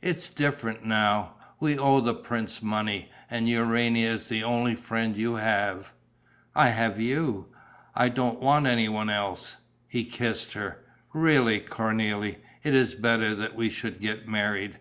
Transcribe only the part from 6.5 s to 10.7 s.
"I have you: I don't want any one else." He kissed